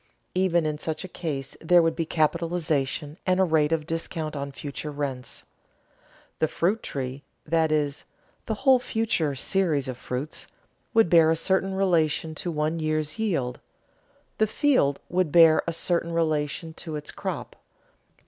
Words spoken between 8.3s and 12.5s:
the whole future series of fruits) would bear a certain relation to